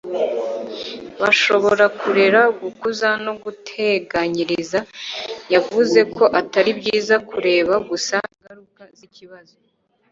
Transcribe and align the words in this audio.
bashobora 1.21 1.85
kurera, 1.99 2.41
gukuza 2.61 3.09
no 3.25 3.33
guteganyiriza. 3.43 4.79
yavuze 5.53 5.99
ko 6.15 6.23
atari 6.39 6.71
byiza 6.79 7.15
kureba 7.29 7.73
gusa 7.89 8.15
ingaruka 8.33 8.83
z'ikibazo 8.97 9.53